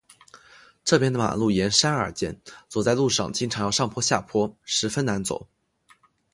[0.83, 5.47] 这边的马路沿山而建，走在路上经常要上坡下坡，十分难走。